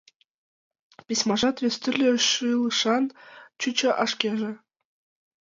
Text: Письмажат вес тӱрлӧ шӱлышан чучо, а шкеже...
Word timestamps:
Письмажат 1.07 1.55
вес 1.63 1.75
тӱрлӧ 1.81 2.09
шӱлышан 2.29 3.03
чучо, 3.59 3.89
а 4.03 4.05
шкеже... 4.11 4.51